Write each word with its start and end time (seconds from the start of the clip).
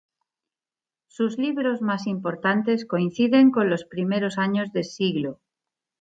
Sus 1.09 1.37
libros 1.37 1.83
más 1.83 2.07
importantes 2.07 2.87
coinciden 2.87 3.51
con 3.51 3.69
los 3.69 3.85
primeros 3.85 4.39
años 4.39 4.73
de 4.73 4.83
siglo. 4.83 5.39